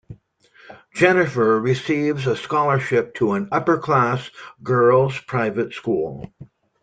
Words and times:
Jennifer 0.95 1.59
receives 1.61 2.25
a 2.25 2.35
scholarship 2.35 3.13
to 3.17 3.33
an 3.33 3.49
upper-class 3.51 4.31
girls 4.63 5.19
private 5.19 5.73
school. 5.75 6.33